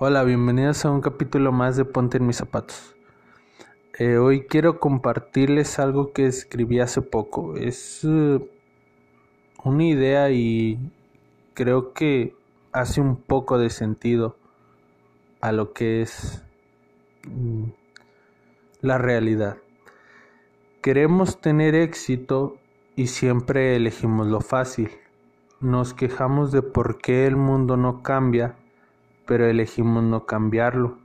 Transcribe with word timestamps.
Hola, 0.00 0.22
bienvenidos 0.22 0.84
a 0.84 0.92
un 0.92 1.00
capítulo 1.00 1.50
más 1.50 1.76
de 1.76 1.84
Ponte 1.84 2.18
en 2.18 2.26
mis 2.28 2.36
zapatos. 2.36 2.94
Eh, 3.98 4.16
hoy 4.16 4.46
quiero 4.46 4.78
compartirles 4.78 5.80
algo 5.80 6.12
que 6.12 6.26
escribí 6.26 6.78
hace 6.78 7.02
poco. 7.02 7.56
Es 7.56 8.04
uh, 8.04 8.46
una 9.64 9.84
idea 9.84 10.30
y 10.30 10.78
creo 11.52 11.94
que 11.94 12.36
hace 12.70 13.00
un 13.00 13.16
poco 13.16 13.58
de 13.58 13.70
sentido 13.70 14.36
a 15.40 15.50
lo 15.50 15.72
que 15.72 16.02
es 16.02 16.44
mm, 17.28 17.64
la 18.82 18.98
realidad. 18.98 19.56
Queremos 20.80 21.40
tener 21.40 21.74
éxito 21.74 22.56
y 22.94 23.08
siempre 23.08 23.74
elegimos 23.74 24.28
lo 24.28 24.42
fácil. 24.42 24.90
Nos 25.58 25.92
quejamos 25.92 26.52
de 26.52 26.62
por 26.62 26.98
qué 26.98 27.26
el 27.26 27.34
mundo 27.34 27.76
no 27.76 28.04
cambia 28.04 28.54
pero 29.28 29.46
elegimos 29.46 30.02
no 30.02 30.24
cambiarlo. 30.24 30.96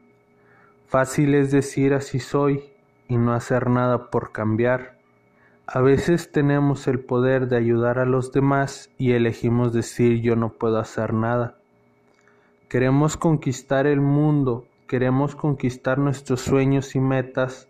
Fácil 0.87 1.35
es 1.35 1.51
decir 1.51 1.93
así 1.93 2.19
soy 2.19 2.63
y 3.09 3.17
no 3.17 3.33
hacer 3.33 3.69
nada 3.69 4.09
por 4.09 4.31
cambiar. 4.31 4.97
A 5.67 5.81
veces 5.81 6.31
tenemos 6.31 6.87
el 6.87 7.01
poder 7.01 7.49
de 7.49 7.57
ayudar 7.57 7.99
a 7.99 8.05
los 8.05 8.31
demás 8.31 8.89
y 8.97 9.11
elegimos 9.11 9.73
decir 9.73 10.21
yo 10.21 10.37
no 10.37 10.53
puedo 10.53 10.79
hacer 10.79 11.13
nada. 11.13 11.57
Queremos 12.69 13.17
conquistar 13.17 13.87
el 13.87 13.99
mundo, 13.99 14.67
queremos 14.87 15.35
conquistar 15.35 15.97
nuestros 15.97 16.39
sueños 16.39 16.95
y 16.95 17.01
metas, 17.01 17.67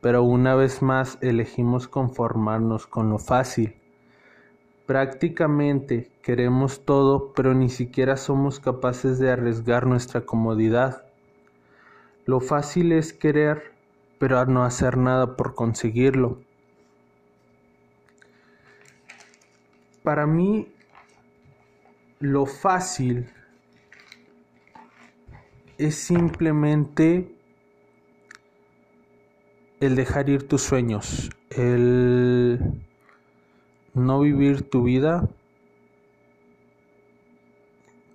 pero 0.00 0.22
una 0.22 0.54
vez 0.54 0.80
más 0.80 1.18
elegimos 1.20 1.86
conformarnos 1.86 2.86
con 2.86 3.10
lo 3.10 3.18
fácil. 3.18 3.74
Prácticamente 4.86 6.10
queremos 6.22 6.84
todo, 6.84 7.32
pero 7.34 7.54
ni 7.54 7.68
siquiera 7.68 8.16
somos 8.16 8.58
capaces 8.58 9.18
de 9.18 9.30
arriesgar 9.30 9.86
nuestra 9.86 10.22
comodidad. 10.22 11.04
Lo 12.26 12.40
fácil 12.40 12.92
es 12.92 13.12
querer, 13.12 13.72
pero 14.18 14.44
no 14.46 14.64
hacer 14.64 14.96
nada 14.96 15.36
por 15.36 15.54
conseguirlo. 15.54 16.40
Para 20.02 20.26
mí, 20.26 20.68
lo 22.18 22.46
fácil 22.46 23.30
es 25.78 25.94
simplemente 25.94 27.34
el 29.80 29.96
dejar 29.96 30.28
ir 30.28 30.46
tus 30.46 30.62
sueños, 30.62 31.30
el 31.50 32.84
no 33.94 34.20
vivir 34.20 34.68
tu 34.68 34.84
vida 34.84 35.28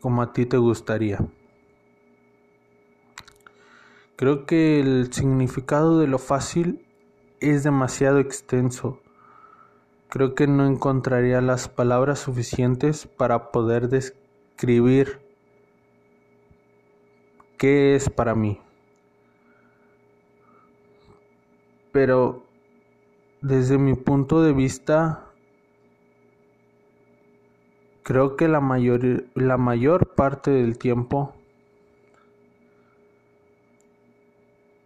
como 0.01 0.21
a 0.21 0.33
ti 0.33 0.45
te 0.45 0.57
gustaría. 0.57 1.19
Creo 4.15 4.45
que 4.45 4.79
el 4.79 5.13
significado 5.13 5.99
de 5.99 6.07
lo 6.07 6.17
fácil 6.17 6.83
es 7.39 7.63
demasiado 7.63 8.19
extenso. 8.19 8.99
Creo 10.09 10.33
que 10.33 10.47
no 10.47 10.65
encontraría 10.65 11.41
las 11.41 11.69
palabras 11.69 12.19
suficientes 12.19 13.05
para 13.05 13.51
poder 13.51 13.89
describir 13.89 15.19
qué 17.57 17.95
es 17.95 18.09
para 18.09 18.33
mí. 18.33 18.59
Pero 21.91 22.43
desde 23.41 23.77
mi 23.77 23.93
punto 23.93 24.41
de 24.41 24.53
vista, 24.53 25.26
Creo 28.07 28.37
que 28.37 28.47
la 28.47 28.61
mayor, 28.61 29.25
la 29.35 29.57
mayor 29.57 30.15
parte 30.15 30.49
del 30.49 30.77
tiempo 30.77 31.33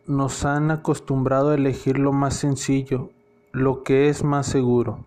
nos 0.08 0.44
han 0.44 0.72
acostumbrado 0.72 1.52
a 1.52 1.54
elegir 1.54 2.00
lo 2.00 2.14
más 2.14 2.36
sencillo, 2.36 3.12
lo 3.52 3.84
que 3.84 4.10
es 4.10 4.24
más 4.24 4.48
seguro. 4.48 5.06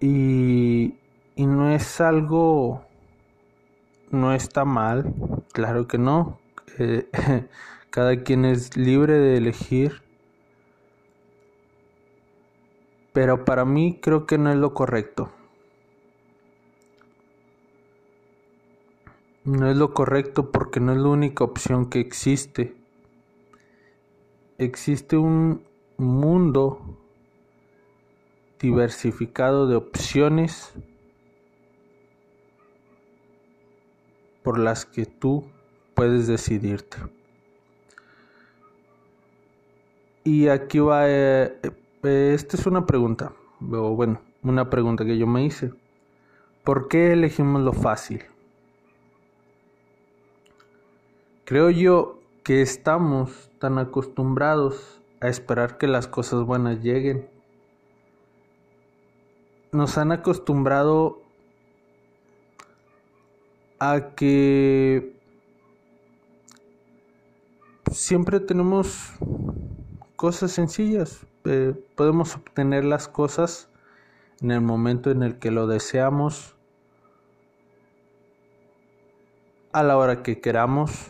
Y, 0.00 0.96
y 1.36 1.46
no 1.46 1.70
es 1.70 2.00
algo, 2.00 2.82
no 4.10 4.32
está 4.34 4.64
mal, 4.64 5.14
claro 5.52 5.86
que 5.86 5.98
no. 5.98 6.40
Cada 7.90 8.24
quien 8.24 8.44
es 8.44 8.76
libre 8.76 9.20
de 9.20 9.36
elegir 9.36 10.02
pero 13.12 13.44
para 13.44 13.64
mí 13.64 13.98
creo 14.00 14.26
que 14.26 14.38
no 14.38 14.50
es 14.50 14.56
lo 14.56 14.72
correcto. 14.74 15.30
No 19.44 19.70
es 19.70 19.76
lo 19.76 19.94
correcto 19.94 20.52
porque 20.52 20.80
no 20.80 20.92
es 20.92 20.98
la 20.98 21.08
única 21.08 21.44
opción 21.44 21.88
que 21.88 21.98
existe. 21.98 22.76
Existe 24.58 25.16
un 25.16 25.64
mundo 25.96 26.98
diversificado 28.60 29.66
de 29.66 29.76
opciones 29.76 30.72
por 34.42 34.58
las 34.58 34.84
que 34.84 35.06
tú 35.06 35.44
puedes 35.94 36.26
decidirte. 36.26 36.98
Y 40.22 40.48
aquí 40.48 40.78
va 40.78 41.08
eh, 41.08 41.58
eh, 42.02 42.32
esta 42.34 42.56
es 42.56 42.66
una 42.66 42.86
pregunta, 42.86 43.32
o 43.60 43.94
bueno, 43.94 44.20
una 44.42 44.70
pregunta 44.70 45.04
que 45.04 45.18
yo 45.18 45.26
me 45.26 45.44
hice. 45.44 45.72
¿Por 46.64 46.88
qué 46.88 47.12
elegimos 47.12 47.62
lo 47.62 47.72
fácil? 47.72 48.22
Creo 51.44 51.70
yo 51.70 52.20
que 52.44 52.62
estamos 52.62 53.50
tan 53.58 53.78
acostumbrados 53.78 55.00
a 55.20 55.28
esperar 55.28 55.78
que 55.78 55.86
las 55.86 56.06
cosas 56.06 56.44
buenas 56.44 56.82
lleguen. 56.82 57.28
Nos 59.72 59.98
han 59.98 60.12
acostumbrado 60.12 61.22
a 63.78 64.14
que 64.14 65.16
siempre 67.90 68.40
tenemos 68.40 69.12
cosas 70.16 70.52
sencillas. 70.52 71.26
Eh, 71.44 71.74
podemos 71.94 72.36
obtener 72.36 72.84
las 72.84 73.08
cosas 73.08 73.68
en 74.42 74.50
el 74.50 74.60
momento 74.60 75.10
en 75.10 75.22
el 75.22 75.38
que 75.38 75.50
lo 75.50 75.66
deseamos, 75.66 76.54
a 79.72 79.82
la 79.82 79.96
hora 79.96 80.22
que 80.22 80.40
queramos 80.40 81.06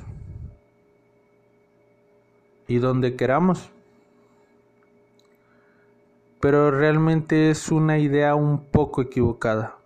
y 2.69 2.78
donde 2.78 3.16
queramos. 3.16 3.70
Pero 6.40 6.70
realmente 6.70 7.50
es 7.50 7.70
una 7.70 7.98
idea 7.98 8.34
un 8.34 8.64
poco 8.64 9.02
equivocada. 9.02 9.76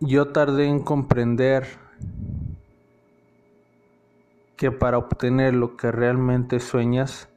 Yo 0.00 0.28
tardé 0.28 0.66
en 0.66 0.80
comprender 0.80 1.85
que 4.56 4.70
para 4.72 4.98
obtener 4.98 5.54
lo 5.54 5.76
que 5.76 5.92
realmente 5.92 6.60
sueñas 6.60 7.28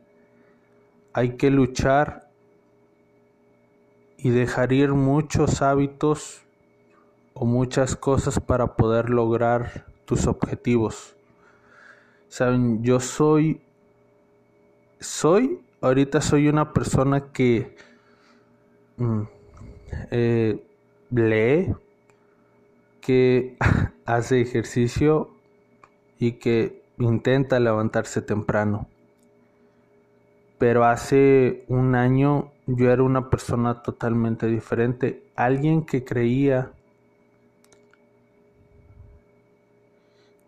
hay 1.14 1.36
que 1.36 1.52
luchar 1.52 2.30
y 4.18 4.30
dejar 4.30 4.72
ir 4.74 4.94
muchos 4.94 5.62
hábitos 5.62 6.44
o 7.34 7.46
muchas 7.46 7.96
cosas 7.96 8.40
para 8.40 8.76
poder 8.76 9.10
lograr 9.10 9.86
tus 10.06 10.28
objetivos. 10.28 11.16
Saben, 12.28 12.84
yo 12.84 13.00
soy, 13.00 13.62
soy, 15.00 15.62
ahorita 15.82 16.22
soy 16.22 16.48
una 16.48 16.74
persona 16.74 17.32
que 17.32 17.76
mm, 18.98 19.22
eh, 20.12 20.64
lee, 21.12 21.74
que 23.02 23.58
hace 24.06 24.42
ejercicio 24.42 25.32
y 26.18 26.34
que 26.34 26.79
intenta 27.00 27.60
levantarse 27.60 28.22
temprano. 28.22 28.88
Pero 30.58 30.86
hace 30.86 31.64
un 31.68 31.96
año 31.96 32.52
yo 32.68 32.92
era 32.92 33.02
una 33.04 33.30
persona 33.30 33.82
totalmente 33.82 34.48
diferente, 34.48 35.24
alguien 35.36 35.86
que 35.86 36.04
creía 36.04 36.72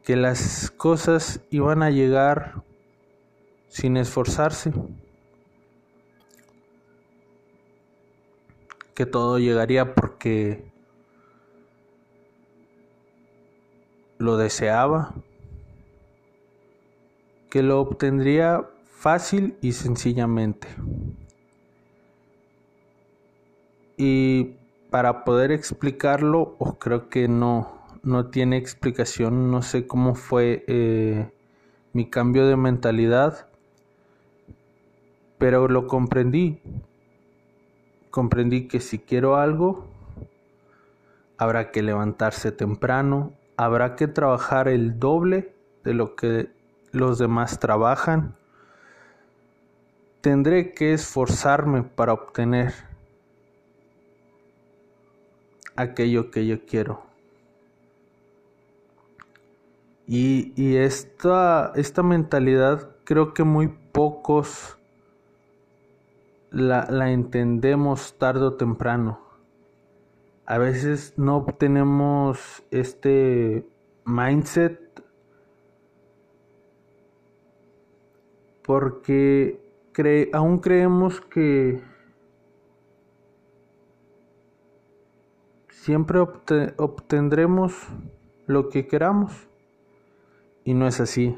que 0.04 0.16
las 0.16 0.70
cosas 0.72 1.42
iban 1.50 1.84
a 1.84 1.90
llegar 1.90 2.64
sin 3.70 3.96
esforzarse, 3.96 4.74
que 8.94 9.06
todo 9.06 9.40
llegaría 9.40 9.96
porque 9.96 10.66
lo 14.18 14.38
deseaba 14.38 15.16
que 17.52 17.62
lo 17.62 17.80
obtendría 17.80 18.68
fácil 18.88 19.56
y 19.62 19.74
sencillamente. 19.74 20.68
y 24.04 24.56
para 24.90 25.24
poder 25.24 25.52
explicarlo, 25.52 26.56
o 26.58 26.80
creo 26.80 27.08
que 27.08 27.28
no, 27.28 27.86
no 28.02 28.32
tiene 28.32 28.58
explicación, 28.58 29.52
no 29.52 29.62
sé 29.62 29.86
cómo 29.86 30.16
fue 30.16 30.66
eh, 30.68 31.30
mi 31.94 32.10
cambio 32.10 32.48
de 32.48 32.58
mentalidad, 32.58 33.48
pero 35.38 35.68
lo 35.68 35.86
comprendí. 35.86 36.60
Comprendí 38.10 38.68
que 38.68 38.80
si 38.80 38.98
quiero 38.98 39.38
algo, 39.38 39.86
habrá 41.38 41.70
que 41.70 41.84
levantarse 41.84 42.52
temprano, 42.52 43.34
habrá 43.56 43.96
que 43.96 44.08
trabajar 44.08 44.68
el 44.68 44.98
doble 44.98 45.54
de 45.84 45.94
lo 45.94 46.16
que 46.16 46.50
los 46.92 47.18
demás 47.18 47.60
trabajan. 47.60 48.36
Tendré 50.22 50.74
que 50.74 50.94
esforzarme 50.94 51.84
para 51.84 52.14
obtener 52.14 52.74
aquello 55.76 56.32
que 56.32 56.46
yo 56.46 56.66
quiero. 56.66 57.04
Y, 60.08 60.76
esta, 60.76 61.72
esta 61.76 62.04
mentalidad 62.04 62.90
creo 63.06 63.34
que 63.34 63.44
muy 63.46 63.70
pocos 63.70 64.78
la, 66.50 66.86
la 66.90 67.12
entendemos 67.12 68.16
tarde 68.18 68.42
o 68.42 68.54
temprano. 68.54 69.22
A 70.46 70.58
veces 70.58 71.14
no 71.16 71.46
tenemos 71.58 72.62
este 72.72 73.66
mindset 74.04 74.82
porque 78.64 79.60
aún 80.34 80.60
creemos 80.60 81.22
que 81.22 81.82
siempre 85.70 86.20
obtendremos 86.20 87.74
lo 88.46 88.70
que 88.70 88.88
queramos 88.88 89.48
y 90.64 90.74
no 90.74 90.88
es 90.88 91.00
así. 91.00 91.38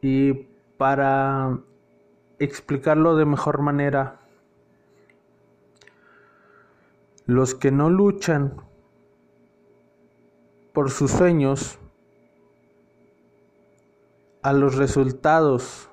Y 0.00 0.48
para 0.78 1.58
explicarlo 2.38 3.16
de 3.16 3.24
mejor 3.24 3.60
manera, 3.60 4.20
los 7.26 7.54
que 7.54 7.70
no 7.70 7.90
luchan 7.90 8.54
por 10.72 10.90
sus 10.90 11.10
sueños, 11.10 11.78
a 14.46 14.52
los 14.52 14.76
resultados 14.76 15.90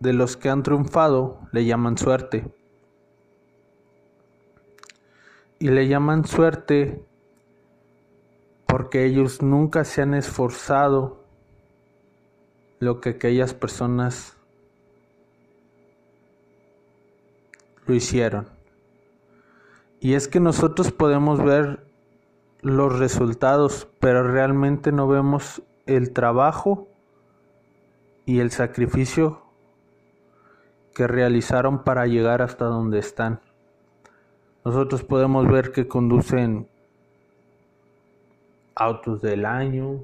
de 0.00 0.12
los 0.12 0.36
que 0.36 0.48
han 0.48 0.64
triunfado 0.64 1.38
le 1.52 1.64
llaman 1.64 1.96
suerte. 1.96 2.52
Y 5.60 5.68
le 5.68 5.86
llaman 5.86 6.24
suerte 6.24 7.04
porque 8.66 9.04
ellos 9.04 9.40
nunca 9.40 9.84
se 9.84 10.02
han 10.02 10.14
esforzado 10.14 11.22
lo 12.80 13.00
que 13.00 13.10
aquellas 13.10 13.54
personas 13.54 14.36
lo 17.86 17.94
hicieron. 17.94 18.48
Y 20.00 20.14
es 20.14 20.26
que 20.26 20.40
nosotros 20.40 20.90
podemos 20.90 21.40
ver 21.40 21.86
los 22.62 22.98
resultados, 22.98 23.86
pero 24.00 24.26
realmente 24.26 24.90
no 24.90 25.06
vemos 25.06 25.62
el 25.86 26.12
trabajo 26.12 26.88
y 28.26 28.40
el 28.40 28.50
sacrificio 28.50 29.42
que 30.94 31.06
realizaron 31.06 31.84
para 31.84 32.06
llegar 32.06 32.40
hasta 32.40 32.66
donde 32.66 32.98
están. 32.98 33.40
Nosotros 34.64 35.02
podemos 35.02 35.46
ver 35.46 35.72
que 35.72 35.88
conducen 35.88 36.68
autos 38.74 39.20
del 39.20 39.44
año, 39.44 40.00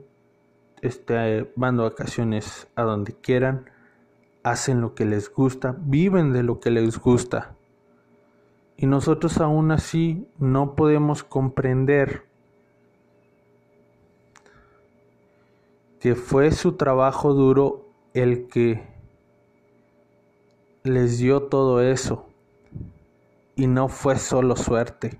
este, 0.83 1.51
van 1.57 1.77
vacaciones 1.77 2.69
a 2.75 2.83
donde 2.83 3.15
quieran, 3.15 3.71
hacen 4.43 4.81
lo 4.81 4.95
que 4.95 5.05
les 5.05 5.33
gusta, 5.33 5.77
viven 5.79 6.33
de 6.33 6.43
lo 6.43 6.61
que 6.61 6.71
les 6.71 6.99
gusta. 6.99 7.55
Y 8.77 8.87
nosotros 8.87 9.39
aún 9.39 9.73
así 9.73 10.27
no 10.39 10.75
podemos 10.75 11.23
comprender 11.23 12.25
que 16.01 16.15
fue 16.15 16.51
su 16.51 16.73
trabajo 16.73 17.35
duro 17.35 17.90
el 18.15 18.49
que 18.49 18.83
les 20.83 21.19
dio 21.19 21.43
todo 21.43 21.81
eso 21.81 22.27
y 23.57 23.67
no 23.67 23.89
fue 23.89 24.17
solo 24.19 24.57
suerte. 24.57 25.19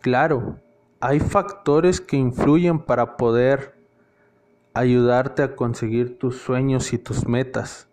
Claro, 0.00 0.58
hay 1.00 1.20
factores 1.20 2.00
que 2.00 2.16
influyen 2.16 2.78
para 2.78 3.16
poder 3.16 3.74
ayudarte 4.74 5.42
a 5.42 5.56
conseguir 5.56 6.18
tus 6.18 6.38
sueños 6.38 6.92
y 6.92 6.98
tus 6.98 7.26
metas. 7.26 7.88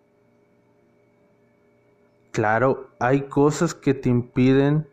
Claro, 2.31 2.89
hay 2.99 3.21
cosas 3.23 3.73
que 3.73 3.93
te 3.93 4.09
impiden 4.09 4.87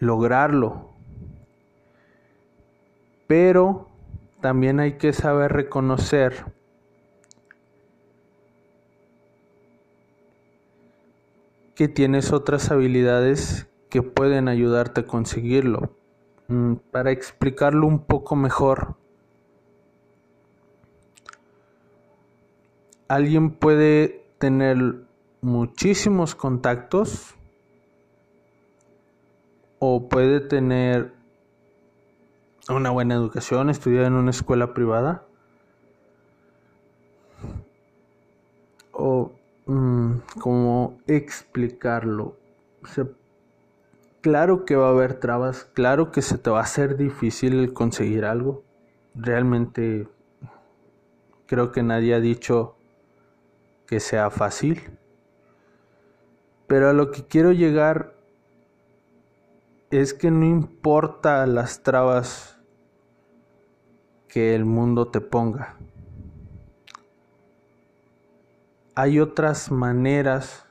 lograrlo. 0.00 0.90
Pero 3.26 3.88
también 4.40 4.80
hay 4.80 4.98
que 4.98 5.12
saber 5.12 5.52
reconocer 5.52 6.44
que 11.74 11.88
tienes 11.88 12.32
otras 12.32 12.70
habilidades 12.70 13.68
que 13.88 14.02
pueden 14.02 14.48
ayudarte 14.48 15.02
a 15.02 15.06
conseguirlo. 15.06 15.92
Mm, 16.48 16.74
para 16.90 17.10
explicarlo 17.10 17.86
un 17.86 18.00
poco 18.00 18.36
mejor, 18.36 18.96
alguien 23.06 23.50
puede 23.50 24.24
tener 24.38 24.96
muchísimos 25.40 26.34
contactos 26.34 27.34
o 29.78 30.08
puede 30.08 30.40
tener 30.40 31.17
una 32.74 32.90
buena 32.90 33.14
educación, 33.14 33.70
estudiar 33.70 34.04
en 34.04 34.14
una 34.14 34.30
escuela 34.30 34.74
privada 34.74 35.24
o 38.92 39.32
mm, 39.66 40.12
cómo 40.40 40.98
explicarlo. 41.06 42.36
Claro 44.20 44.64
que 44.64 44.76
va 44.76 44.88
a 44.88 44.90
haber 44.90 45.14
trabas, 45.14 45.64
claro 45.64 46.10
que 46.10 46.20
se 46.20 46.36
te 46.36 46.50
va 46.50 46.58
a 46.58 46.64
hacer 46.64 46.96
difícil 46.96 47.72
conseguir 47.72 48.24
algo. 48.24 48.64
Realmente 49.14 50.08
creo 51.46 51.72
que 51.72 51.82
nadie 51.82 52.14
ha 52.14 52.20
dicho 52.20 52.76
que 53.86 54.00
sea 54.00 54.30
fácil. 54.30 54.82
Pero 56.66 56.90
a 56.90 56.92
lo 56.92 57.10
que 57.10 57.24
quiero 57.24 57.52
llegar 57.52 58.14
es 59.90 60.12
que 60.12 60.30
no 60.30 60.44
importa 60.44 61.46
las 61.46 61.82
trabas 61.82 62.57
que 64.28 64.54
el 64.54 64.64
mundo 64.64 65.08
te 65.08 65.20
ponga. 65.20 65.76
Hay 68.94 69.20
otras 69.20 69.70
maneras 69.70 70.66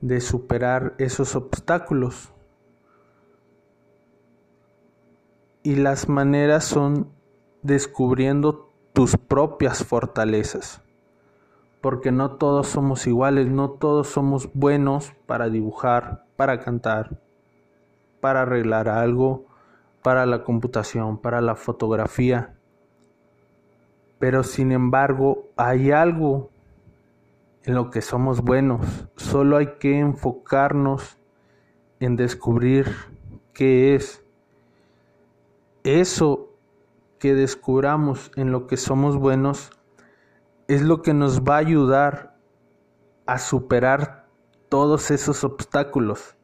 de 0.00 0.20
superar 0.20 0.94
esos 0.98 1.34
obstáculos. 1.36 2.32
Y 5.62 5.76
las 5.76 6.08
maneras 6.08 6.64
son 6.64 7.10
descubriendo 7.62 8.70
tus 8.92 9.16
propias 9.16 9.84
fortalezas. 9.84 10.80
Porque 11.80 12.12
no 12.12 12.32
todos 12.32 12.68
somos 12.68 13.06
iguales, 13.06 13.48
no 13.48 13.70
todos 13.70 14.08
somos 14.08 14.50
buenos 14.54 15.12
para 15.26 15.48
dibujar, 15.48 16.24
para 16.36 16.60
cantar, 16.60 17.20
para 18.20 18.42
arreglar 18.42 18.88
algo, 18.88 19.49
para 20.02 20.26
la 20.26 20.44
computación, 20.44 21.18
para 21.18 21.40
la 21.40 21.56
fotografía. 21.56 22.54
Pero 24.18 24.42
sin 24.42 24.72
embargo, 24.72 25.48
hay 25.56 25.90
algo 25.90 26.50
en 27.64 27.74
lo 27.74 27.90
que 27.90 28.02
somos 28.02 28.42
buenos. 28.42 29.08
Solo 29.16 29.56
hay 29.56 29.74
que 29.78 29.98
enfocarnos 29.98 31.18
en 32.00 32.16
descubrir 32.16 32.86
qué 33.52 33.94
es. 33.94 34.24
Eso 35.84 36.50
que 37.18 37.34
descubramos 37.34 38.30
en 38.36 38.52
lo 38.52 38.66
que 38.66 38.76
somos 38.76 39.16
buenos 39.16 39.70
es 40.68 40.82
lo 40.82 41.02
que 41.02 41.14
nos 41.14 41.42
va 41.42 41.56
a 41.56 41.58
ayudar 41.58 42.36
a 43.26 43.38
superar 43.38 44.26
todos 44.68 45.10
esos 45.10 45.44
obstáculos. 45.44 46.36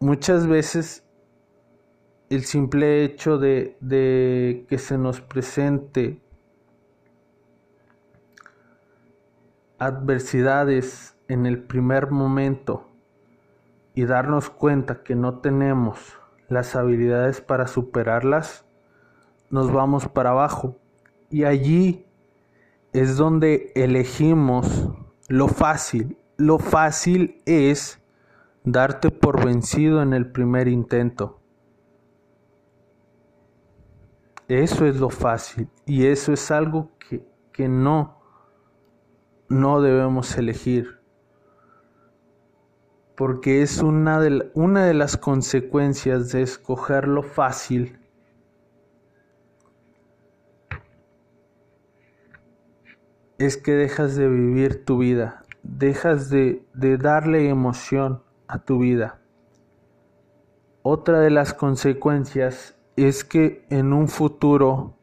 Muchas 0.00 0.46
veces 0.46 1.04
el 2.30 2.44
simple 2.44 3.04
hecho 3.04 3.38
de, 3.38 3.76
de 3.80 4.66
que 4.68 4.78
se 4.78 4.98
nos 4.98 5.20
presente 5.20 6.20
adversidades 9.78 11.16
en 11.28 11.46
el 11.46 11.62
primer 11.62 12.10
momento 12.10 12.88
y 13.94 14.04
darnos 14.04 14.50
cuenta 14.50 15.02
que 15.02 15.14
no 15.14 15.40
tenemos 15.40 16.18
las 16.48 16.76
habilidades 16.76 17.40
para 17.40 17.66
superarlas, 17.66 18.64
nos 19.50 19.72
vamos 19.72 20.08
para 20.08 20.30
abajo. 20.30 20.76
Y 21.30 21.44
allí 21.44 22.06
es 22.92 23.16
donde 23.16 23.72
elegimos 23.74 24.88
lo 25.28 25.48
fácil. 25.48 26.16
Lo 26.36 26.58
fácil 26.58 27.42
es 27.44 28.00
darte 28.64 29.10
por 29.10 29.44
vencido 29.44 30.02
en 30.02 30.12
el 30.12 30.30
primer 30.30 30.68
intento. 30.68 31.37
Eso 34.48 34.86
es 34.86 34.96
lo 34.96 35.10
fácil 35.10 35.68
y 35.84 36.06
eso 36.06 36.32
es 36.32 36.50
algo 36.50 36.90
que, 36.98 37.22
que 37.52 37.68
no, 37.68 38.18
no 39.50 39.82
debemos 39.82 40.38
elegir. 40.38 41.00
Porque 43.14 43.60
es 43.60 43.82
una 43.82 44.20
de, 44.20 44.50
una 44.54 44.86
de 44.86 44.94
las 44.94 45.18
consecuencias 45.18 46.32
de 46.32 46.40
escoger 46.40 47.06
lo 47.08 47.22
fácil. 47.22 47.98
Es 53.36 53.58
que 53.58 53.72
dejas 53.72 54.16
de 54.16 54.28
vivir 54.28 54.86
tu 54.86 54.98
vida, 54.98 55.44
dejas 55.62 56.30
de, 56.30 56.64
de 56.72 56.96
darle 56.96 57.50
emoción 57.50 58.22
a 58.46 58.60
tu 58.60 58.78
vida. 58.78 59.20
Otra 60.82 61.20
de 61.20 61.30
las 61.30 61.52
consecuencias 61.52 62.77
es 63.06 63.24
que 63.24 63.66
en 63.70 63.92
un 63.92 64.08
futuro 64.08 64.94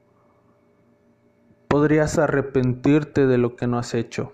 podrías 1.67 2.17
arrepentirte 2.17 3.27
de 3.27 3.37
lo 3.37 3.55
que 3.55 3.67
no 3.67 3.77
has 3.77 3.93
hecho. 3.93 4.33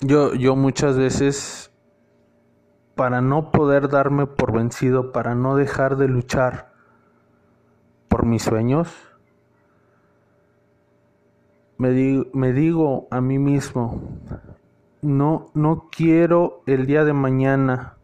Yo, 0.00 0.34
yo 0.34 0.56
muchas 0.56 0.96
veces, 0.96 1.70
para 2.94 3.20
no 3.20 3.52
poder 3.52 3.88
darme 3.88 4.26
por 4.26 4.52
vencido, 4.52 5.12
para 5.12 5.34
no 5.34 5.56
dejar 5.56 5.96
de 5.96 6.08
luchar 6.08 6.72
por 8.08 8.26
mis 8.26 8.42
sueños, 8.42 8.88
me, 11.78 12.24
me 12.32 12.52
digo 12.52 13.06
a 13.10 13.20
mí 13.20 13.38
mismo, 13.38 14.02
no, 15.02 15.50
no 15.54 15.88
quiero 15.90 16.62
el 16.66 16.86
día 16.86 17.04
de 17.04 17.12
mañana 17.12 17.96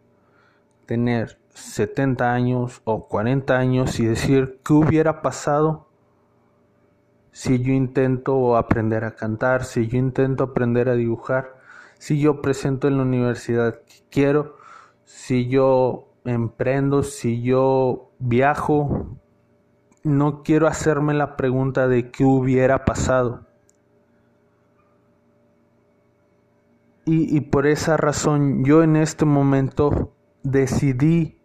tener 0.87 1.38
70 1.59 2.33
años 2.33 2.81
o 2.85 3.09
40 3.09 3.57
años 3.57 3.99
y 4.01 4.07
decir 4.07 4.61
qué 4.65 4.73
hubiera 4.73 5.23
pasado 5.23 5.89
si 7.33 7.61
yo 7.61 7.73
intento 7.73 8.57
aprender 8.57 9.05
a 9.05 9.15
cantar, 9.15 9.65
si 9.65 9.87
yo 9.87 9.99
intento 9.99 10.45
aprender 10.45 10.89
a 10.89 10.95
dibujar, 10.95 11.55
si 11.99 12.19
yo 12.19 12.41
presento 12.43 12.89
en 12.89 12.97
la 12.97 13.03
universidad 13.05 13.81
que 13.83 14.03
quiero, 14.11 14.57
si 15.05 15.49
yo 15.49 16.09
emprendo, 16.25 17.03
si 17.03 17.43
yo 17.43 18.11
viajo. 18.19 19.17
No 20.05 20.43
quiero 20.43 20.67
hacerme 20.67 21.15
la 21.15 21.37
pregunta 21.37 21.89
de 21.89 22.11
qué 22.11 22.25
hubiera 22.25 22.85
pasado. 22.85 23.47
Y, 27.11 27.41
por 27.41 27.67
esa 27.67 27.97
razón 27.97 28.65
yo 28.67 28.83
en 28.83 28.95
este 28.95 29.25
momento 29.25 30.13
decidí 30.43 31.38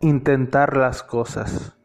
intentar 0.00 0.76
las 0.76 1.02
cosas. 1.02 1.76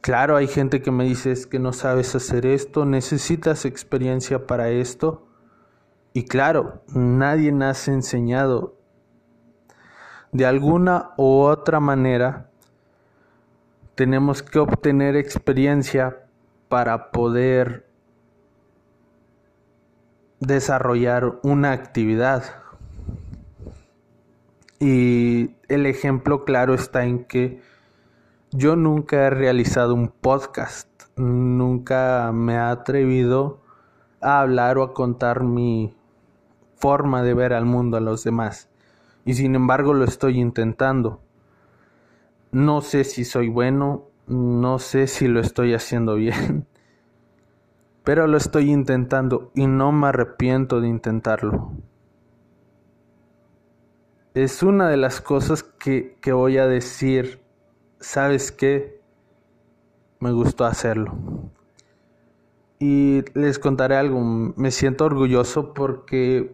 Claro, 0.00 0.36
hay 0.36 0.48
gente 0.48 0.82
que 0.82 0.90
me 0.90 1.04
dice 1.04 1.34
que 1.48 1.58
no 1.58 1.72
sabes 1.72 2.14
hacer 2.14 2.44
esto, 2.44 2.84
necesitas 2.84 3.64
experiencia 3.64 4.46
para 4.46 4.68
esto. 4.68 5.26
Y 6.12 6.26
claro, 6.26 6.82
nadie 6.88 7.50
ha 7.50 7.74
enseñado. 7.86 8.78
De 10.32 10.44
alguna 10.44 11.12
u 11.16 11.40
otra 11.40 11.80
manera, 11.80 12.50
tenemos 13.94 14.42
que 14.42 14.58
obtener 14.58 15.16
experiencia 15.16 16.26
para 16.68 17.10
poder 17.10 17.88
desarrollar 20.40 21.38
una 21.42 21.72
actividad. 21.72 22.63
Y 24.80 25.50
el 25.68 25.86
ejemplo 25.86 26.44
claro 26.44 26.74
está 26.74 27.04
en 27.04 27.24
que 27.24 27.60
yo 28.50 28.76
nunca 28.76 29.26
he 29.26 29.30
realizado 29.30 29.94
un 29.94 30.08
podcast, 30.08 30.88
nunca 31.16 32.30
me 32.32 32.54
he 32.54 32.58
atrevido 32.58 33.60
a 34.20 34.40
hablar 34.40 34.78
o 34.78 34.82
a 34.82 34.94
contar 34.94 35.42
mi 35.42 35.96
forma 36.76 37.22
de 37.22 37.34
ver 37.34 37.52
al 37.52 37.64
mundo 37.64 37.96
a 37.96 38.00
los 38.00 38.24
demás. 38.24 38.68
Y 39.24 39.34
sin 39.34 39.54
embargo 39.54 39.94
lo 39.94 40.04
estoy 40.04 40.38
intentando. 40.38 41.20
No 42.52 42.80
sé 42.80 43.04
si 43.04 43.24
soy 43.24 43.48
bueno, 43.48 44.04
no 44.26 44.78
sé 44.78 45.06
si 45.06 45.28
lo 45.28 45.40
estoy 45.40 45.74
haciendo 45.74 46.14
bien, 46.14 46.66
pero 48.04 48.26
lo 48.26 48.36
estoy 48.36 48.70
intentando 48.70 49.50
y 49.54 49.66
no 49.66 49.92
me 49.92 50.08
arrepiento 50.08 50.80
de 50.80 50.88
intentarlo. 50.88 51.72
Es 54.34 54.64
una 54.64 54.88
de 54.88 54.96
las 54.96 55.20
cosas 55.20 55.62
que, 55.62 56.18
voy 56.32 56.58
a 56.58 56.66
decir, 56.66 57.40
¿sabes 58.00 58.50
qué? 58.50 59.00
Me 60.18 60.32
gustó 60.32 60.64
hacerlo. 60.64 61.14
Y 62.80 63.22
les 63.38 63.60
contaré 63.60 63.94
algo, 63.94 64.20
me 64.20 64.72
siento 64.72 65.04
orgulloso 65.04 65.72
porque 65.72 66.52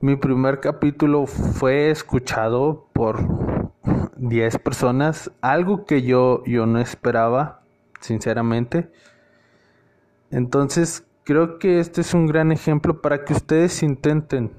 mi 0.00 0.16
primer 0.16 0.58
capítulo 0.58 1.26
fue 1.26 1.92
escuchado 1.92 2.88
por 2.92 3.20
10 4.16 4.58
personas, 4.58 5.30
algo 5.40 5.84
que 5.84 6.02
yo, 6.02 6.42
yo 6.44 6.66
no 6.66 6.80
esperaba, 6.80 7.62
sinceramente. 8.00 8.90
Entonces, 10.32 11.06
creo 11.22 11.60
que 11.60 11.78
este 11.78 12.00
es 12.00 12.14
un 12.14 12.26
gran 12.26 12.50
ejemplo 12.50 13.00
para 13.00 13.24
que 13.24 13.32
ustedes 13.32 13.84
intenten, 13.84 14.50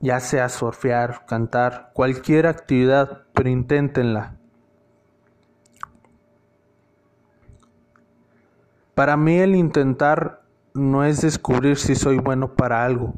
ya 0.00 0.20
sea 0.20 0.48
surfear, 0.48 1.26
cantar, 1.26 1.90
cualquier 1.92 2.46
actividad, 2.46 3.22
pero 3.32 3.48
inténtenla. 3.48 4.36
Para 8.94 9.16
mí 9.16 9.38
el 9.38 9.54
intentar 9.54 10.42
no 10.72 11.04
es 11.04 11.20
descubrir 11.20 11.76
si 11.76 11.94
soy 11.94 12.18
bueno 12.18 12.54
para 12.54 12.84
algo, 12.84 13.14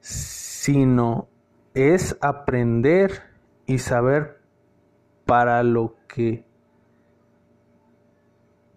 sino 0.00 1.28
es 1.74 2.16
aprender 2.20 3.22
y 3.66 3.78
saber 3.78 4.40
para 5.26 5.62
lo 5.62 5.96
que 6.06 6.46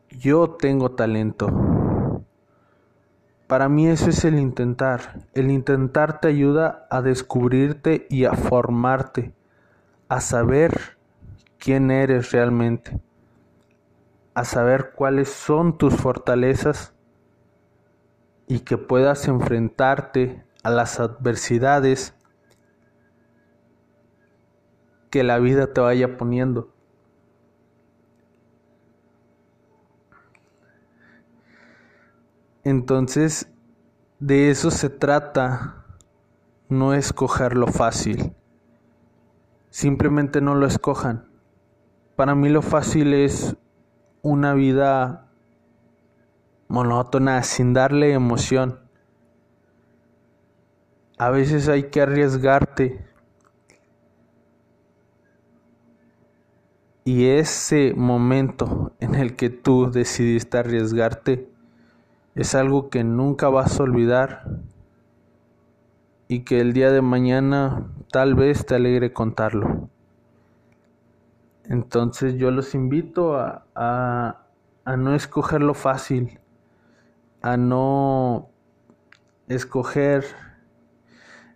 yo 0.09 0.51
tengo 0.51 0.91
talento. 0.91 1.70
Para 3.51 3.67
mí 3.67 3.85
eso 3.85 4.09
es 4.09 4.23
el 4.23 4.39
intentar. 4.39 5.25
El 5.33 5.51
intentar 5.51 6.21
te 6.21 6.29
ayuda 6.29 6.87
a 6.89 7.01
descubrirte 7.01 8.07
y 8.09 8.23
a 8.23 8.31
formarte, 8.31 9.33
a 10.07 10.21
saber 10.21 10.97
quién 11.59 11.91
eres 11.91 12.31
realmente, 12.31 12.97
a 14.35 14.45
saber 14.45 14.93
cuáles 14.95 15.27
son 15.27 15.77
tus 15.77 15.93
fortalezas 15.93 16.93
y 18.47 18.59
que 18.59 18.77
puedas 18.77 19.27
enfrentarte 19.27 20.45
a 20.63 20.69
las 20.69 21.01
adversidades 21.01 22.15
que 25.09 25.25
la 25.25 25.39
vida 25.39 25.73
te 25.73 25.81
vaya 25.81 26.15
poniendo. 26.15 26.73
Entonces, 32.63 33.47
de 34.19 34.51
eso 34.51 34.69
se 34.69 34.89
trata, 34.89 35.85
no 36.69 36.93
escoger 36.93 37.57
lo 37.57 37.67
fácil. 37.67 38.35
Simplemente 39.71 40.41
no 40.41 40.53
lo 40.53 40.67
escojan. 40.67 41.27
Para 42.15 42.35
mí 42.35 42.49
lo 42.49 42.61
fácil 42.61 43.13
es 43.15 43.57
una 44.21 44.53
vida 44.53 45.31
monótona, 46.67 47.41
sin 47.43 47.73
darle 47.73 48.13
emoción. 48.13 48.79
A 51.17 51.29
veces 51.31 51.67
hay 51.67 51.89
que 51.89 52.01
arriesgarte. 52.01 53.03
Y 57.03 57.25
ese 57.25 57.93
momento 57.95 58.93
en 58.99 59.15
el 59.15 59.35
que 59.35 59.49
tú 59.49 59.91
decidiste 59.91 60.59
arriesgarte, 60.59 61.50
es 62.35 62.55
algo 62.55 62.89
que 62.89 63.03
nunca 63.03 63.49
vas 63.49 63.79
a 63.79 63.83
olvidar 63.83 64.45
y 66.27 66.43
que 66.43 66.61
el 66.61 66.73
día 66.73 66.91
de 66.91 67.01
mañana 67.01 67.87
tal 68.11 68.35
vez 68.35 68.65
te 68.65 68.75
alegre 68.75 69.13
contarlo. 69.13 69.89
Entonces 71.65 72.35
yo 72.35 72.51
los 72.51 72.73
invito 72.73 73.35
a, 73.35 73.65
a 73.75 74.97
no 74.97 75.15
escoger 75.15 75.61
lo 75.61 75.73
fácil, 75.73 76.39
a 77.41 77.57
no 77.57 78.49
escoger 79.47 80.25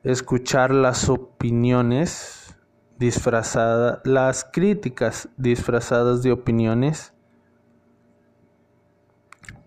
escuchar 0.05 0.71
las 0.71 1.09
opiniones 1.09 2.55
disfrazadas, 2.99 4.01
las 4.05 4.45
críticas 4.45 5.29
disfrazadas 5.35 6.21
de 6.21 6.31
opiniones, 6.31 7.14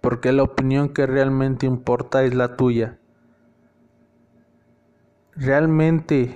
porque 0.09 0.33
la 0.33 0.43
opinión 0.43 0.89
que 0.89 1.07
realmente 1.07 1.67
importa 1.67 2.25
es 2.25 2.35
la 2.35 2.57
tuya. 2.57 2.99
¿Realmente 5.37 6.35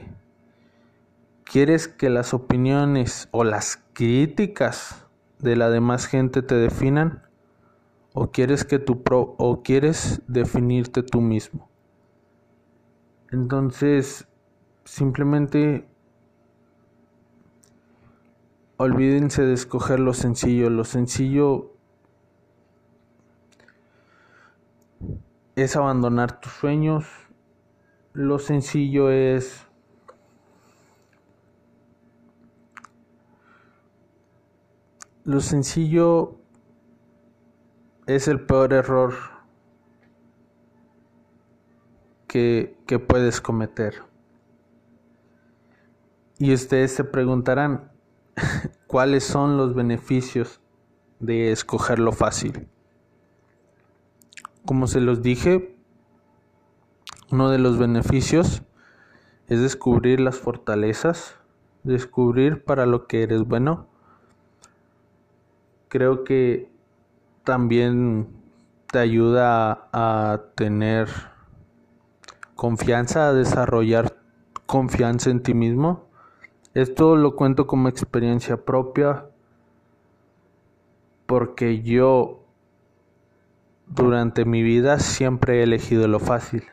quieres 1.43 1.89
que 1.89 2.11
las 2.11 2.35
opiniones 2.35 3.31
o 3.31 3.45
las 3.45 3.83
críticas 3.95 5.07
de 5.39 5.57
la 5.57 5.71
demás 5.71 6.05
gente 6.05 6.43
te 6.43 6.55
definan? 6.55 7.23
¿O 8.13 8.31
quieres 8.31 8.65
que 8.65 8.79
tu 8.79 9.03
o 9.07 9.63
quieres 9.63 10.21
definirte 10.27 11.03
tú 11.03 11.23
mismo? 11.23 11.71
Entonces, 13.31 14.29
simplemente 14.85 15.89
olvídense 18.77 19.47
de 19.47 19.55
escoger 19.55 19.99
lo 19.99 20.13
sencillo. 20.13 20.69
Lo 20.69 20.85
sencillo 20.85 21.72
es 25.63 25.77
abandonar 25.77 26.41
tus 26.41 26.53
sueños. 26.53 27.07
Lo 28.13 28.39
sencillo 28.39 29.11
es 29.11 29.67
lo 35.25 35.41
sencillo 35.41 36.37
es 38.07 38.27
el 38.27 38.41
peor 38.41 38.73
error 38.73 39.15
que, 42.27 42.77
que 42.87 42.99
puedes 42.99 43.41
cometer. 43.41 44.03
Y 46.39 46.53
ustedes 46.53 46.93
se 46.93 47.05
preguntarán 47.05 47.93
cuáles 48.89 49.23
son 49.23 49.57
los 49.57 49.75
beneficios 49.75 50.61
de 51.21 51.53
escoger 51.53 52.01
lo 52.01 52.11
fácil. 52.11 52.69
Como 54.65 54.87
se 54.87 55.01
los 55.01 55.23
dije, 55.23 55.77
uno 57.31 57.51
de 57.51 57.59
los 57.59 57.79
beneficios 57.79 58.63
es 59.49 59.61
descubrir 59.61 60.21
las 60.21 60.39
fortalezas, 60.39 61.37
descubrir 61.83 62.65
para 62.65 62.87
lo 62.87 63.07
que 63.07 63.23
eres 63.23 63.43
bueno. 63.43 63.87
Creo 65.89 66.25
que 66.25 66.71
también 67.45 68.29
te 68.93 68.99
ayuda 68.99 69.89
a, 69.93 70.43
tener 70.55 71.09
confianza, 72.55 73.29
a 73.29 73.33
desarrollar 73.33 74.17
confianza 74.67 75.31
en 75.31 75.43
ti 75.43 75.55
mismo. 75.55 76.07
Esto 76.75 77.17
lo 77.17 77.35
cuento 77.35 77.67
como 77.67 77.89
experiencia 77.89 78.65
propia 78.65 79.27
porque 81.27 81.83
yo 81.83 82.42
durante 83.95 84.45
mi 84.47 84.63
vida 84.63 84.99
siempre 84.99 85.61
he 85.61 85.63
elegido 85.63 86.09
lo 86.09 86.19
fácil. 86.19 86.65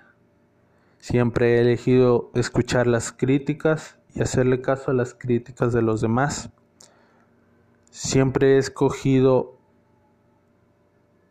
Siempre 0.99 1.55
he 1.55 1.61
elegido 1.61 2.31
escuchar 2.33 2.87
las 2.87 3.11
críticas 3.11 3.97
y 4.13 4.21
hacerle 4.21 4.61
caso 4.61 4.91
a 4.91 4.93
las 4.93 5.13
críticas 5.13 5.73
de 5.73 5.81
los 5.81 6.01
demás. 6.01 6.49
Siempre 7.91 8.55
he 8.55 8.57
escogido 8.57 9.57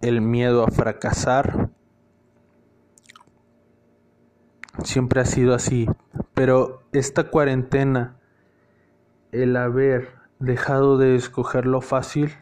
el 0.03 0.21
miedo 0.21 0.63
a 0.63 0.71
fracasar. 0.71 1.71
Siempre 4.85 5.21
ha 5.21 5.25
sido 5.25 5.55
así. 5.55 5.87
Pero 6.35 6.83
esta 6.93 7.31
cuarentena, 7.31 8.17
el 9.33 9.57
haber 9.57 10.13
dejado 10.39 10.99
de 10.99 11.17
escoger 11.17 11.67
lo 11.67 11.81
fácil, 11.81 12.37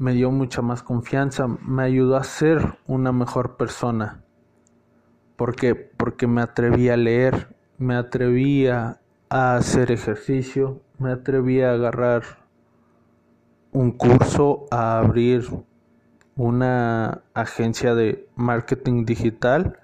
me 0.00 0.14
dio 0.14 0.30
mucha 0.30 0.62
más 0.62 0.82
confianza, 0.82 1.46
me 1.46 1.82
ayudó 1.82 2.16
a 2.16 2.24
ser 2.24 2.78
una 2.86 3.12
mejor 3.12 3.58
persona. 3.58 4.24
¿Por 5.36 5.54
qué? 5.54 5.74
Porque 5.74 6.26
me 6.26 6.40
atreví 6.40 6.88
a 6.88 6.96
leer, 6.96 7.54
me 7.76 7.96
atreví 7.96 8.66
a 8.66 8.98
hacer 9.28 9.92
ejercicio, 9.92 10.80
me 10.98 11.12
atreví 11.12 11.60
a 11.60 11.72
agarrar 11.72 12.22
un 13.72 13.92
curso, 13.92 14.64
a 14.70 14.98
abrir 15.00 15.46
una 16.34 17.20
agencia 17.34 17.94
de 17.94 18.26
marketing 18.36 19.04
digital, 19.04 19.80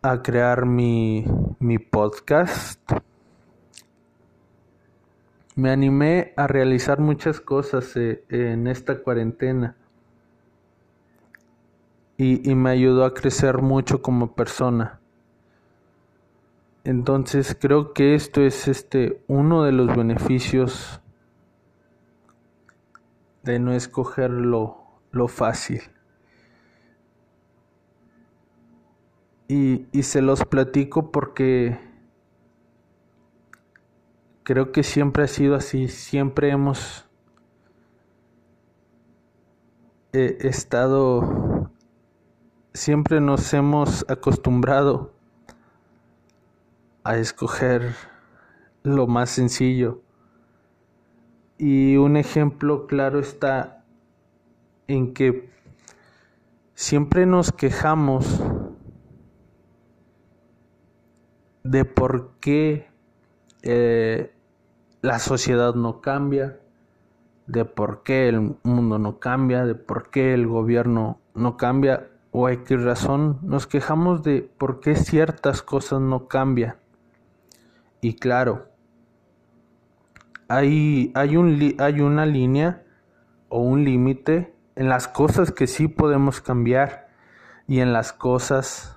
a 0.00 0.22
crear 0.22 0.64
mi, 0.64 1.26
mi 1.58 1.78
podcast. 1.78 2.80
Me 5.58 5.72
animé 5.72 6.34
a 6.36 6.46
realizar 6.46 7.00
muchas 7.00 7.40
cosas 7.40 7.96
eh, 7.96 8.22
en 8.28 8.68
esta 8.68 9.00
cuarentena 9.00 9.74
y, 12.16 12.48
y 12.48 12.54
me 12.54 12.70
ayudó 12.70 13.04
a 13.04 13.12
crecer 13.12 13.58
mucho 13.58 14.00
como 14.00 14.36
persona. 14.36 15.00
Entonces 16.84 17.56
creo 17.60 17.92
que 17.92 18.14
esto 18.14 18.40
es 18.40 18.68
este 18.68 19.20
uno 19.26 19.64
de 19.64 19.72
los 19.72 19.96
beneficios 19.96 21.00
de 23.42 23.58
no 23.58 23.72
escoger 23.72 24.30
lo, 24.30 24.76
fácil. 25.26 25.82
Y, 29.48 29.86
y 29.90 30.04
se 30.04 30.22
los 30.22 30.44
platico 30.44 31.10
porque 31.10 31.87
creo 34.48 34.72
que 34.72 34.82
siempre 34.82 35.24
ha 35.24 35.26
sido 35.26 35.54
así, 35.56 35.88
siempre 35.88 36.50
hemos 36.50 37.04
eh, 40.14 40.38
estado, 40.40 41.70
siempre 42.72 43.20
nos 43.20 43.52
hemos 43.52 44.06
acostumbrado 44.08 45.12
a 47.04 47.18
escoger 47.18 47.94
lo 48.82 49.06
más 49.06 49.28
sencillo. 49.28 50.00
Y 51.58 51.98
un 51.98 52.16
ejemplo 52.16 52.86
claro 52.86 53.20
está 53.20 53.84
en 54.86 55.12
que 55.12 55.50
siempre 56.74 57.26
nos 57.26 57.52
quejamos 57.52 58.42
de 61.64 61.84
por 61.84 62.38
qué 62.40 62.88
eh, 63.60 64.32
la 65.00 65.18
sociedad 65.18 65.74
no 65.74 66.00
cambia, 66.00 66.58
de 67.46 67.64
por 67.64 68.02
qué 68.02 68.28
el 68.28 68.56
mundo 68.62 68.98
no 68.98 69.18
cambia, 69.18 69.64
de 69.64 69.74
por 69.74 70.10
qué 70.10 70.34
el 70.34 70.46
gobierno 70.46 71.20
no 71.34 71.56
cambia 71.56 72.08
o 72.30 72.46
hay 72.46 72.58
qué 72.58 72.76
razón. 72.76 73.38
Nos 73.42 73.66
quejamos 73.66 74.22
de 74.22 74.42
por 74.42 74.80
qué 74.80 74.96
ciertas 74.96 75.62
cosas 75.62 76.00
no 76.00 76.28
cambian. 76.28 76.76
Y 78.00 78.14
claro, 78.14 78.68
hay, 80.46 81.10
hay, 81.14 81.36
un, 81.36 81.74
hay 81.78 82.00
una 82.00 82.26
línea 82.26 82.84
o 83.48 83.60
un 83.60 83.84
límite 83.84 84.54
en 84.76 84.88
las 84.88 85.08
cosas 85.08 85.50
que 85.50 85.66
sí 85.66 85.88
podemos 85.88 86.40
cambiar 86.40 87.08
y 87.66 87.80
en 87.80 87.92
las 87.92 88.12
cosas 88.12 88.96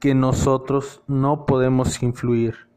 que 0.00 0.14
nosotros 0.14 1.02
no 1.06 1.46
podemos 1.46 2.02
influir. 2.02 2.71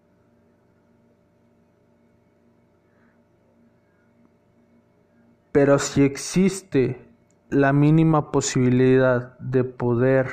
Pero 5.55 5.79
si 5.79 6.03
existe 6.03 6.99
la 7.49 7.71
mínima 7.71 8.29
posibilidad 8.29 9.39
de 9.39 9.63
poder 9.63 10.27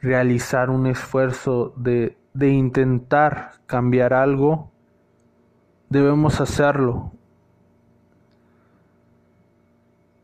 realizar 0.00 0.70
un 0.70 0.86
esfuerzo 0.86 1.74
de, 1.76 2.16
de 2.34 2.50
intentar 2.50 3.54
cambiar 3.66 4.14
algo, 4.14 4.70
debemos 5.88 6.40
hacerlo. 6.40 7.10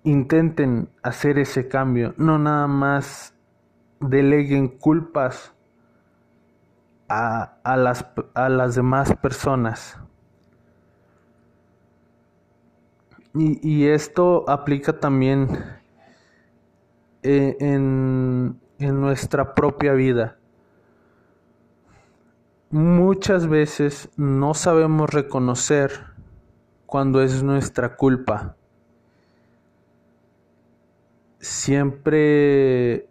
Intenten 0.05 0.89
hacer 1.03 1.41
ese 1.41 1.67
cambio, 1.67 2.15
no 2.19 2.39
nada 2.39 2.69
más 2.69 3.35
deleguen 3.99 4.69
culpas 4.69 5.53
a, 7.09 7.59
las, 7.65 8.07
a 8.33 8.49
las, 8.49 8.77
demás 8.77 9.13
personas. 9.17 9.99
Y, 13.35 13.61
y 13.69 13.87
esto 13.87 14.45
aplica 14.49 14.99
también 14.99 15.49
eh, 17.23 17.57
en, 17.61 18.59
en 18.79 19.01
nuestra 19.01 19.55
propia 19.55 19.93
vida 19.93 20.37
muchas 22.71 23.49
veces 23.49 24.09
no 24.17 24.55
sabemos 24.55 25.11
reconocer 25.11 25.91
cuando 26.87 27.21
es 27.21 27.43
nuestra 27.43 27.97
culpa. 27.97 28.57
Siempre 31.41 33.09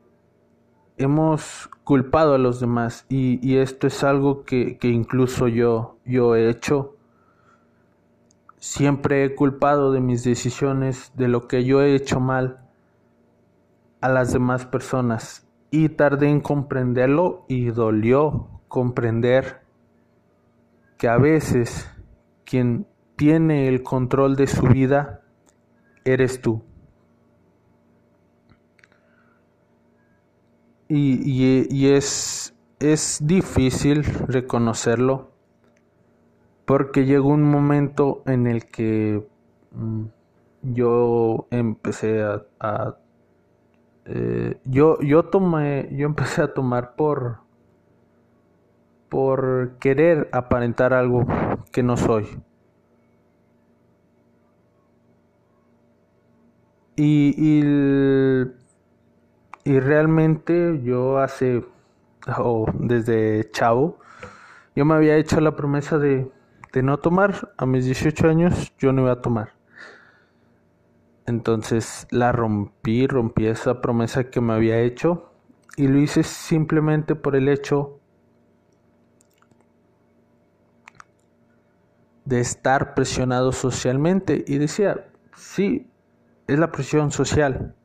hemos 0.97 1.69
culpado 1.83 2.35
a 2.35 2.37
los 2.37 2.59
demás 2.59 3.05
y, 3.09 3.57
esto 3.57 3.87
es 3.87 4.03
algo 4.03 4.43
que, 4.43 4.77
que, 4.77 4.89
incluso 4.89 5.47
yo, 5.47 5.97
yo 6.05 6.35
he 6.35 6.49
hecho. 6.49 6.95
Siempre 8.59 9.23
he 9.23 9.35
culpado 9.35 9.91
de 9.91 10.01
mis 10.01 10.23
decisiones, 10.23 11.11
de 11.15 11.27
lo 11.27 11.47
que 11.47 11.63
yo 11.63 11.81
he 11.81 11.95
hecho 11.95 12.19
mal 12.19 12.59
a 14.01 14.09
las 14.09 14.33
demás 14.33 14.65
personas 14.65 15.47
y 15.71 15.89
tardé 15.89 16.29
en 16.29 16.41
comprenderlo 16.41 17.45
y 17.47 17.65
dolió 17.67 18.61
comprender 18.67 19.61
que 20.97 21.07
a 21.07 21.17
veces 21.17 21.89
quien 22.45 22.87
tiene 23.15 23.67
el 23.67 23.83
control 23.83 24.35
de 24.35 24.47
su 24.47 24.67
vida 24.67 25.21
eres 26.03 26.41
tú. 26.41 26.63
Y, 30.91 31.87
es, 31.87 32.55
es 32.79 33.19
difícil 33.21 34.03
reconocerlo 34.03 35.28
porque 36.69 37.05
llegó 37.05 37.29
un 37.29 37.41
momento 37.41 38.21
en 38.27 38.45
el 38.45 38.67
que 38.67 39.27
mm, 39.71 40.03
yo 40.61 41.47
empecé 41.49 42.21
a, 42.21 42.95
eh, 44.05 44.59
yo 44.65 44.99
yo 45.01 45.31
yo 45.31 46.05
empecé 46.05 46.43
a 46.43 46.53
tomar 46.53 46.93
por 46.95 47.39
por 49.09 49.77
querer 49.79 50.29
aparentar 50.31 50.93
algo 50.93 51.25
que 51.71 51.81
no 51.81 51.97
soy. 51.97 52.27
Y, 56.95 57.63
y, 59.65 59.79
realmente 59.79 60.81
yo 60.83 61.17
hace, 61.17 61.65
o 62.37 62.67
desde 62.75 63.49
chavo, 63.49 63.97
yo 64.75 64.85
me 64.85 64.93
había 64.93 65.17
hecho 65.17 65.39
la 65.41 65.55
promesa 65.55 65.97
de, 65.97 66.29
de 66.73 66.83
no 66.83 66.97
tomar. 66.97 67.53
A 67.57 67.65
mis 67.65 67.85
18 67.85 68.29
años 68.29 68.73
yo 68.77 68.91
no 68.91 69.03
iba 69.03 69.13
a 69.13 69.21
tomar. 69.21 69.53
Entonces 71.25 72.07
la 72.09 72.31
rompí, 72.31 73.05
rompí 73.05 73.45
esa 73.45 73.81
promesa 73.81 74.31
que 74.31 74.41
me 74.41 74.53
había 74.53 74.79
hecho 74.79 75.31
y 75.77 75.87
lo 75.87 75.99
hice 75.99 76.23
simplemente 76.23 77.15
por 77.15 77.35
el 77.35 77.47
hecho 77.47 77.99
de 82.25 82.39
estar 82.39 82.93
presionado 82.95 83.51
socialmente 83.51 84.43
y 84.47 84.57
decía, 84.57 85.07
sí, 85.35 85.89
es 86.47 86.59
la 86.59 86.71
presión 86.71 87.11
social. 87.11 87.75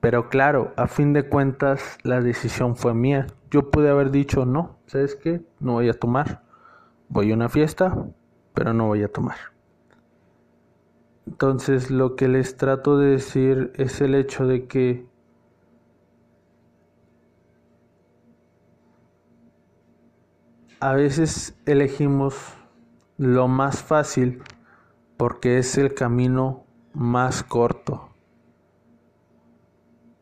Pero 0.00 0.28
claro, 0.28 0.72
a 0.76 0.86
fin 0.86 1.12
de 1.12 1.28
cuentas 1.28 1.98
la 2.02 2.20
decisión 2.20 2.74
fue 2.74 2.94
mía. 2.94 3.26
Yo 3.50 3.70
pude 3.70 3.90
haber 3.90 4.10
dicho, 4.10 4.46
no, 4.46 4.78
¿sabes 4.86 5.14
qué? 5.14 5.42
No 5.58 5.74
voy 5.74 5.88
a 5.88 5.94
tomar. 5.94 6.42
Voy 7.10 7.32
a 7.32 7.34
una 7.34 7.48
fiesta, 7.48 8.06
pero 8.54 8.72
no 8.72 8.86
voy 8.86 9.02
a 9.02 9.08
tomar. 9.08 9.36
Entonces 11.26 11.90
lo 11.90 12.14
que 12.14 12.28
les 12.28 12.56
trato 12.56 12.98
de 12.98 13.10
decir 13.10 13.72
es 13.74 14.00
el 14.00 14.14
hecho 14.14 14.46
de 14.46 14.66
que 14.66 15.06
a 20.78 20.92
veces 20.94 21.56
elegimos 21.66 22.36
lo 23.18 23.48
más 23.48 23.82
fácil 23.82 24.42
porque 25.16 25.58
es 25.58 25.76
el 25.78 25.94
camino 25.94 26.64
más 26.94 27.42
corto. 27.42 28.14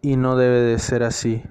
Y 0.01 0.17
no 0.17 0.37
debe 0.37 0.61
de 0.61 0.79
ser 0.79 1.03
así. 1.03 1.43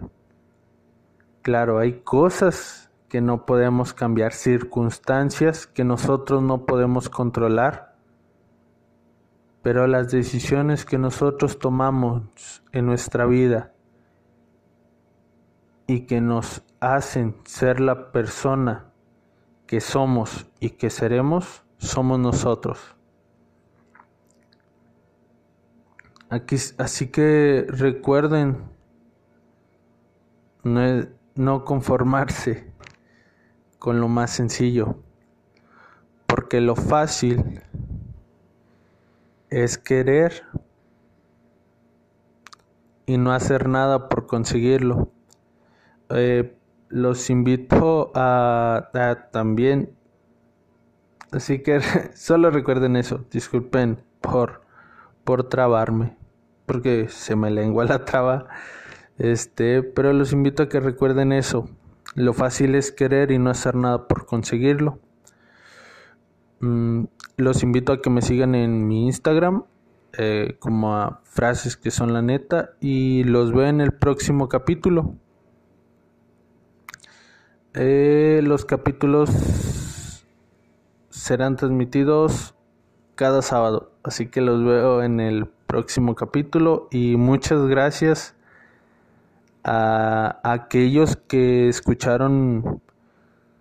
Claro, 1.44 1.78
hay 1.78 2.02
cosas 2.02 2.87
que 3.10 3.22
no 3.22 3.46
podemos 3.46 3.94
cambiar, 3.94 4.34
circunstancias 4.34 5.66
que 5.66 5.84
nosotros 5.84 6.42
no 6.42 6.66
podemos 6.66 7.10
controlar, 7.10 7.96
pero 9.62 9.88
las 9.88 10.12
decisiones 10.12 10.86
que 10.86 10.98
nosotros 10.98 11.60
tomamos 11.60 12.64
en 12.72 12.86
nuestra 12.86 13.26
vida 13.26 13.74
y 15.88 16.02
que 16.02 16.20
nos 16.22 16.64
hacen 16.80 17.36
ser 17.46 17.80
la 17.80 18.12
persona 18.12 18.92
que 19.66 19.80
somos 19.82 20.48
y 20.60 20.72
que 20.72 20.90
seremos, 20.90 21.64
somos 21.78 22.20
nosotros. 22.20 22.96
Así 26.78 27.08
que 27.08 27.66
recuerden 27.70 28.70
no 30.64 31.64
conformarse 31.64 32.74
con 33.80 34.00
lo 34.00 34.08
más 34.08 34.32
sencillo, 34.32 34.98
porque 36.26 36.62
lo 36.62 36.76
fácil 36.76 37.62
es 39.50 39.78
querer 39.78 40.44
y 43.06 43.18
no 43.18 43.32
hacer 43.32 43.68
nada 43.68 44.10
por 44.10 44.28
conseguirlo. 44.28 45.10
Eh, 46.10 46.58
los 46.90 47.30
invito 47.30 48.12
a, 48.16 48.90
a, 48.94 49.30
también, 49.32 49.94
así 51.32 51.64
que 51.64 51.82
solo 52.16 52.52
recuerden 52.52 52.96
eso, 52.96 53.26
disculpen 53.32 54.04
por 54.22 54.68
por 55.28 55.44
trabarme, 55.44 56.16
porque 56.66 57.10
se 57.10 57.36
me 57.36 57.52
lengua 57.52 57.84
la 57.84 58.06
traba. 58.06 58.48
Este, 59.18 59.84
pero 59.84 60.14
los 60.14 60.32
invito 60.32 60.64
a 60.64 60.70
que 60.70 60.80
recuerden 60.80 61.34
eso. 61.34 61.70
Lo 62.18 62.34
fácil 62.34 62.74
es 62.74 62.92
querer 62.92 63.30
y 63.30 63.38
no 63.38 63.52
hacer 63.52 63.76
nada 63.76 64.08
por 64.08 64.26
conseguirlo. 64.26 64.98
Mm, 66.62 67.04
los 67.38 67.62
invito 67.62 67.94
a 67.94 68.02
que 68.02 68.10
me 68.10 68.24
sigan 68.24 68.56
en 68.56 68.88
mi 68.88 69.06
Instagram 69.06 69.66
eh, 70.18 70.56
como 70.58 70.96
a 70.96 71.22
frases 71.26 71.78
que 71.78 71.92
son 71.92 72.14
la 72.14 72.24
neta 72.24 72.72
y 72.82 73.24
los 73.24 73.54
veo 73.54 73.68
en 73.68 73.82
el 73.82 73.94
próximo 73.94 74.50
capítulo. 74.50 75.14
Eh, 77.76 78.42
los 78.44 78.66
capítulos 78.66 79.30
serán 81.12 81.56
transmitidos 81.56 82.56
cada 83.14 83.44
sábado. 83.44 83.92
Así 84.02 84.26
que 84.26 84.42
los 84.42 84.66
veo 84.66 85.04
en 85.04 85.20
el 85.20 85.46
próximo 85.46 86.16
capítulo 86.16 86.88
y 86.90 87.16
muchas 87.16 87.68
gracias 87.68 88.37
a, 89.68 90.40
aquellos 90.44 91.18
que 91.18 91.68
escucharon 91.68 92.82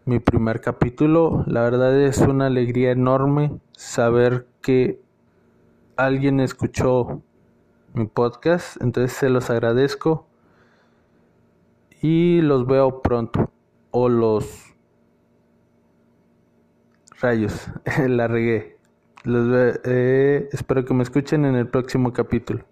mi 0.04 0.20
primer 0.20 0.60
capítulo. 0.60 1.44
La 1.46 1.62
verdad 1.62 2.00
es 2.00 2.18
una 2.18 2.46
alegría 2.46 2.92
enorme 2.92 3.58
saber 3.72 4.46
que 4.62 5.00
alguien 5.96 6.40
escuchó 6.40 7.22
mi 7.92 8.06
podcast. 8.06 8.80
Entonces 8.80 9.16
se 9.18 9.28
los 9.28 9.50
agradezco 9.50 10.26
y 12.00 12.40
los 12.40 12.66
veo 12.66 13.02
pronto. 13.02 13.50
O 13.90 14.08
los 14.08 14.74
rayos, 17.20 17.68
la 18.08 18.28
regué. 18.28 18.76
Les, 19.24 19.80
eh, 19.84 20.48
espero 20.52 20.84
que 20.84 20.94
me 20.94 21.02
escuchen 21.02 21.44
en 21.44 21.56
el 21.56 21.66
próximo 21.66 22.12
capítulo. 22.12 22.64